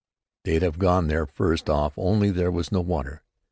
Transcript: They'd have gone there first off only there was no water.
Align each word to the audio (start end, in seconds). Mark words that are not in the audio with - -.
They'd 0.45 0.63
have 0.63 0.79
gone 0.79 1.09
there 1.09 1.27
first 1.27 1.69
off 1.69 1.93
only 1.95 2.31
there 2.31 2.49
was 2.49 2.71
no 2.71 2.81
water. 2.81 3.21